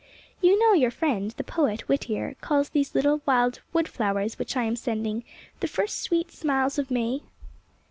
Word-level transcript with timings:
"You 0.41 0.57
know% 0.57 0.81
your 0.81 0.89
friend, 0.89 1.29
the 1.29 1.43
poet, 1.43 1.81
Whittier, 1.87 2.35
calls 2.41 2.69
these 2.69 2.95
little 2.95 3.21
wild 3.27 3.61
wood 3.71 3.87
flowers 3.87 4.39
which 4.39 4.57
I 4.57 4.63
am 4.63 4.75
sending' 4.75 5.23
The 5.59 5.67
first 5.67 5.99
sweet 6.01 6.31
smiles 6.31 6.79
of 6.79 6.89
May 6.89 7.21